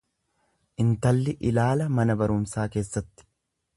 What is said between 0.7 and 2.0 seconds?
Intalli ilaala